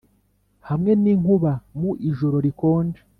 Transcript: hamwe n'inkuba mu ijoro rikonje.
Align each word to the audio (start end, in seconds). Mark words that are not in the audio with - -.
hamwe 0.69 0.91
n'inkuba 1.01 1.51
mu 1.79 1.91
ijoro 2.09 2.37
rikonje. 2.45 3.01